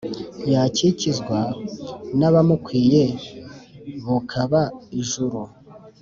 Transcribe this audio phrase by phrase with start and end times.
[0.51, 1.39] yakikizwa
[2.19, 3.05] n'abamukwiye
[4.05, 4.61] bukaba
[5.01, 5.41] ijuru